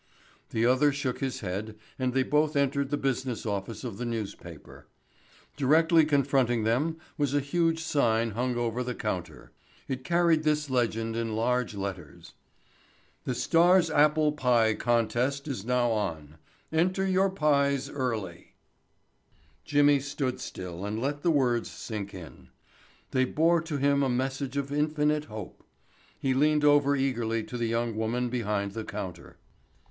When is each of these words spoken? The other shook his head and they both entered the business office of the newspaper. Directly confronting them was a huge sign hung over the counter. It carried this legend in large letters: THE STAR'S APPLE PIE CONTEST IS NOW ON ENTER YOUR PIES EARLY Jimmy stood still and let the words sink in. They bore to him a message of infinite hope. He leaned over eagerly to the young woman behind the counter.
The 0.49 0.65
other 0.65 0.91
shook 0.91 1.19
his 1.19 1.41
head 1.41 1.75
and 1.99 2.11
they 2.15 2.23
both 2.23 2.55
entered 2.55 2.89
the 2.89 2.97
business 2.97 3.45
office 3.45 3.83
of 3.83 3.99
the 3.99 4.03
newspaper. 4.03 4.87
Directly 5.55 6.05
confronting 6.05 6.63
them 6.63 6.97
was 7.19 7.35
a 7.35 7.39
huge 7.39 7.83
sign 7.83 8.31
hung 8.31 8.55
over 8.57 8.81
the 8.81 8.95
counter. 8.95 9.51
It 9.87 10.03
carried 10.03 10.41
this 10.41 10.71
legend 10.71 11.15
in 11.15 11.35
large 11.35 11.75
letters: 11.75 12.33
THE 13.25 13.35
STAR'S 13.35 13.91
APPLE 13.91 14.31
PIE 14.31 14.73
CONTEST 14.73 15.47
IS 15.47 15.65
NOW 15.65 15.91
ON 15.91 16.37
ENTER 16.71 17.05
YOUR 17.05 17.29
PIES 17.29 17.87
EARLY 17.91 18.55
Jimmy 19.65 19.99
stood 19.99 20.39
still 20.39 20.83
and 20.83 20.99
let 20.99 21.21
the 21.21 21.29
words 21.29 21.69
sink 21.69 22.11
in. 22.15 22.49
They 23.11 23.25
bore 23.25 23.61
to 23.61 23.77
him 23.77 24.01
a 24.01 24.09
message 24.09 24.57
of 24.57 24.71
infinite 24.73 25.25
hope. 25.25 25.63
He 26.17 26.33
leaned 26.33 26.65
over 26.65 26.95
eagerly 26.95 27.43
to 27.43 27.55
the 27.55 27.67
young 27.67 27.95
woman 27.95 28.29
behind 28.29 28.71
the 28.71 28.83
counter. 28.83 29.37